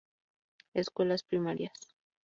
Escuelas 0.73 1.21
primarias 1.21 1.73